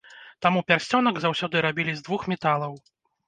Таму 0.43 0.61
пярсцёнак 0.69 1.19
заўсёды 1.25 1.61
рабілі 1.67 1.93
з 1.99 2.05
двух 2.09 2.21
металаў. 2.35 2.73